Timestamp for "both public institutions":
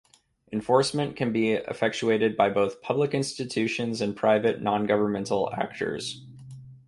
2.49-4.01